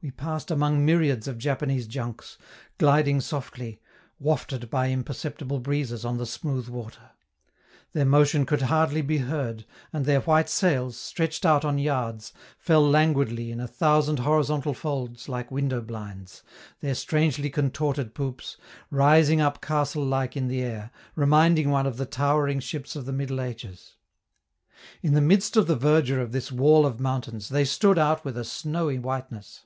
[0.00, 2.38] We passed among myriads of Japanese junks,
[2.78, 3.80] gliding softly,
[4.20, 7.10] wafted by imperceptible breezes on the smooth water;
[7.94, 12.88] their motion could hardly be heard, and their white sails, stretched out on yards, fell
[12.88, 16.44] languidly in a thousand horizontal folds like window blinds,
[16.78, 18.56] their strangely contorted poops,
[18.92, 23.12] rising up castle like in the air, reminding one of the towering ships of the
[23.12, 23.96] Middle Ages.
[25.02, 28.38] In the midst of the verdure of this wall of mountains, they stood out with
[28.38, 29.64] a snowy whiteness.